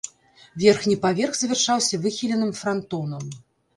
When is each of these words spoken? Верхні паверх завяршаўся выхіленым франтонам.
Верхні 0.61 0.95
паверх 1.03 1.37
завяршаўся 1.41 2.01
выхіленым 2.07 2.51
франтонам. 2.61 3.33